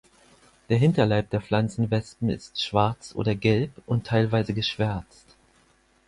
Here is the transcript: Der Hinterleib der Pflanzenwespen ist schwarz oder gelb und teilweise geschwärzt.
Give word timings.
Der 0.69 0.79
Hinterleib 0.79 1.29
der 1.29 1.41
Pflanzenwespen 1.41 2.31
ist 2.31 2.59
schwarz 2.59 3.13
oder 3.13 3.35
gelb 3.35 3.69
und 3.85 4.07
teilweise 4.07 4.55
geschwärzt. 4.55 5.37